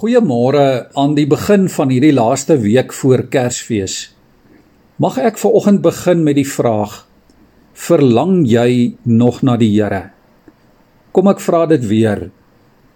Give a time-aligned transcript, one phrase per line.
[0.00, 3.96] Goeiemôre aan die begin van hierdie laaste week voor Kersfees.
[4.96, 6.94] Mag ek vanoggend begin met die vraag:
[7.76, 10.06] Verlang jy nog na die Here?
[11.12, 12.30] Kom ek vra dit weer.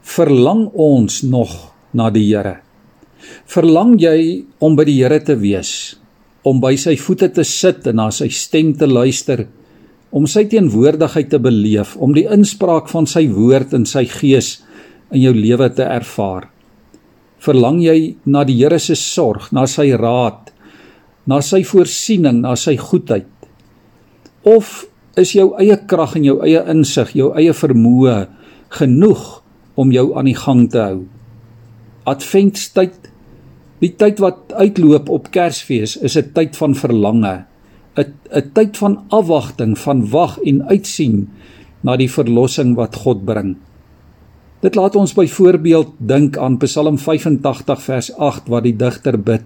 [0.00, 1.52] Verlang ons nog
[1.92, 2.54] na die Here?
[3.52, 5.98] Verlang jy om by die Here te wees,
[6.40, 9.44] om by sy voete te sit en na sy stem te luister,
[10.08, 14.62] om sy teenwoordigheid te beleef, om die inspraak van sy woord in sy gees
[15.12, 16.53] in jou lewe te ervaar?
[17.44, 20.48] Verlang jy na die Here se sorg, na sy raad,
[21.28, 23.28] na sy voorsiening, na sy goedheid?
[24.48, 24.84] Of
[25.20, 28.16] is jou eie krag en jou eie insig, jou eie vermoë
[28.78, 29.26] genoeg
[29.80, 31.02] om jou aan die gang te hou?
[32.08, 33.10] Adventtyd,
[33.84, 37.44] die tyd wat uitloop op Kersfees, is 'n tyd van verlange,
[37.96, 41.28] 'n 'n tyd van afwagting, van wag en uitsien
[41.82, 43.56] na die verlossing wat God bring.
[44.64, 49.44] Dit laat ons byvoorbeeld dink aan Psalm 85 vers 8 waar die digter bid: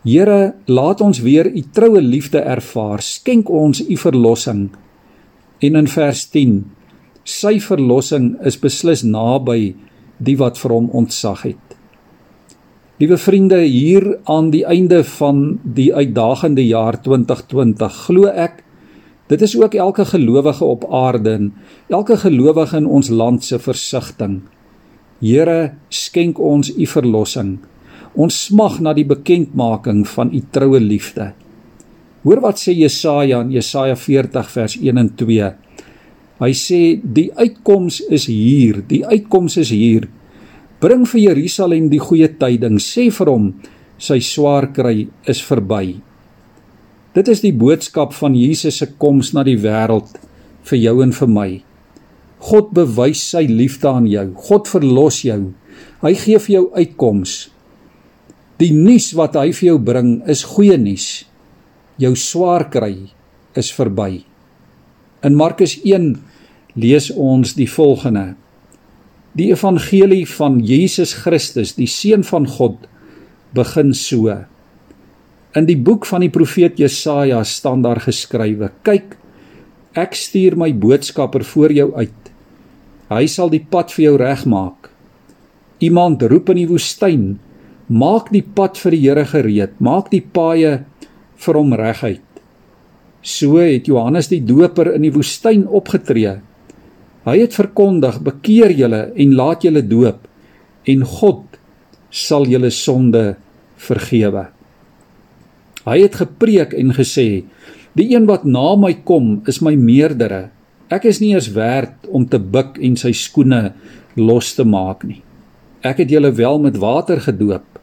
[0.00, 3.02] Here, laat ons weer u troue liefde ervaar.
[3.04, 4.70] Skenk ons u verlossing.
[5.60, 6.54] En in vers 10:
[7.24, 9.74] Sy verlossing is beslis naby
[10.16, 11.76] die wat vir hom ontsag het.
[12.96, 18.64] Liewe vriende, hier aan die einde van die uitdagende jaar 2020, glo ek
[19.30, 21.52] Dit is ook elke gelowige op aarde en
[21.88, 24.40] elke gelowige in ons land se versigtiging.
[25.20, 27.58] Here, skenk ons u verlossing.
[28.18, 31.30] Ons smag na die bekendmaking van u troue liefde.
[32.24, 35.52] Hoor wat sê Jesaja in Jesaja 40 vers 1 en 2.
[36.40, 40.08] Hy sê die uitkoms is hier, die uitkoms is hier.
[40.80, 43.50] Bring vir Jerusalem die goeie tyding, sê vir hom
[44.00, 46.00] sy swaar kry is verby.
[47.10, 50.12] Dit is die boodskap van Jesus se koms na die wêreld
[50.68, 51.48] vir jou en vir my.
[52.50, 54.28] God bewys sy liefde aan jou.
[54.48, 55.40] God verlos jou.
[56.04, 57.32] Hy gee vir jou uitkoms.
[58.62, 61.24] Die nuus wat hy vir jou bring is goeie nuus.
[62.00, 62.94] Jou swaar kry
[63.58, 64.22] is verby.
[65.26, 66.14] In Markus 1
[66.78, 68.36] lees ons die volgende:
[69.36, 72.86] Die evangelie van Jesus Christus, die seun van God,
[73.56, 74.38] begin so:
[75.50, 79.16] In die boek van die profeet Jesaja staan daar geskrywe: Kyk,
[79.98, 82.28] ek stuur my boodskapper voor jou uit.
[83.10, 84.92] Hy sal die pad vir jou regmaak.
[85.82, 87.24] Iemand roep in die woestyn:
[87.90, 90.84] Maak die pad vir die Here gereed, maak die paaie
[91.34, 92.22] vir hom reguit.
[93.26, 96.36] So het Johannes die Doper in die woestyn opgetree.
[97.26, 100.30] Hy het verkondig: Bekeer julle en laat julle doop
[100.86, 101.58] en God
[102.14, 103.34] sal julle sonde
[103.82, 104.46] vergewe.
[105.88, 107.44] Hy het gepreek en gesê:
[107.96, 110.50] "Die een wat na my kom, is my meerdere.
[110.90, 113.72] Ek is nie eens werd om te buig en sy skoene
[114.16, 115.22] los te maak nie.
[115.82, 117.80] Ek het julle wel met water gedoop,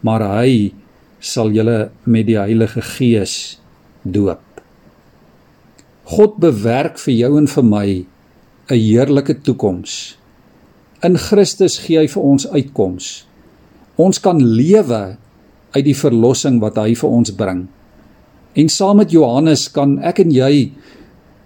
[0.00, 0.72] maar hy
[1.18, 3.58] sal julle met die Heilige Gees
[4.02, 4.40] doop."
[6.04, 7.88] God bewerk vir jou en vir my
[8.70, 10.16] 'n heerlike toekoms.
[11.02, 13.26] In Christus gee hy vir ons uitkoms.
[13.96, 15.16] Ons kan lewe
[15.72, 17.66] uit die verlossing wat hy vir ons bring.
[18.52, 20.72] En saam met Johannes kan ek en jy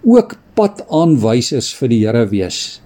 [0.07, 2.79] ook padaanwysers vir die Here wees.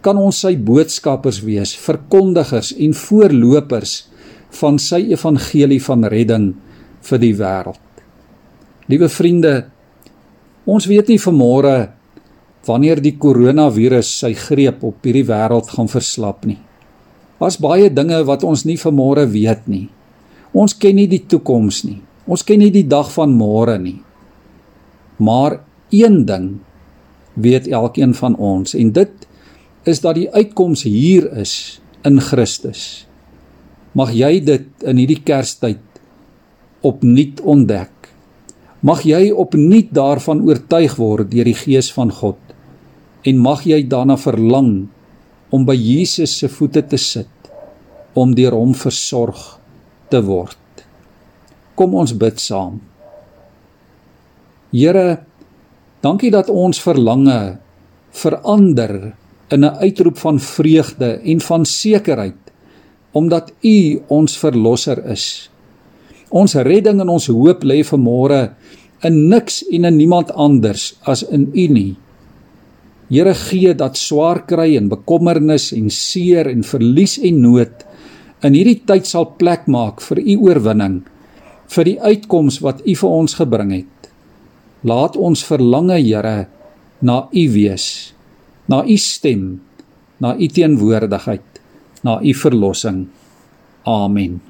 [0.00, 3.94] Kan ons sy boodskappers wees, verkondigers en voorlopers
[4.60, 6.48] van sy evangelie van redding
[7.06, 7.86] vir die wêreld.
[8.90, 9.54] Liewe vriende,
[10.66, 11.76] ons weet nie vanmôre
[12.66, 16.58] wanneer die koronavirus sy greep op hierdie wêreld gaan verslap nie.
[17.40, 19.86] Daar's baie dinge wat ons nie vanmôre weet nie.
[20.56, 22.00] Ons ken nie die toekoms nie.
[22.30, 24.00] Ons ken nie die dag van môre nie.
[25.22, 25.60] Maar
[25.94, 26.58] een ding
[27.34, 29.28] weet elkeen van ons en dit
[29.88, 33.06] is dat die uitkoms hier is in Christus.
[33.94, 35.82] Mag jy dit in hierdie Kerstyd
[36.86, 38.10] opnuut ontdek.
[38.86, 42.38] Mag jy opnuut daarvan oortuig word deur die Gees van God
[43.28, 44.88] en mag jy daarna verlang
[45.52, 47.50] om by Jesus se voete te sit
[48.16, 49.59] om deur hom versorg
[50.10, 50.84] te word.
[51.78, 52.80] Kom ons bid saam.
[54.70, 55.20] Here,
[56.04, 57.58] dankie dat ons verlange
[58.10, 59.14] verander
[59.50, 62.38] in 'n uitroep van vreugde en van sekerheid
[63.12, 65.50] omdat U ons verlosser is.
[66.28, 68.54] Ons redding en ons hoop lê vanmôre
[69.02, 71.96] in niks en in niemand anders as in U nie.
[73.10, 77.86] Here gee dat swaar kry en bekommernis en seer en verlies en nood
[78.46, 81.00] in hierdie tyd sal plek maak vir u oorwinning
[81.70, 84.10] vir die uitkoms wat u vir ons gebring het
[84.86, 86.48] laat ons verlange Here
[87.00, 87.86] na u wees
[88.68, 89.60] na u stem
[90.20, 91.60] na u teenwoordigheid
[92.04, 93.06] na u verlossing
[93.88, 94.49] Amen.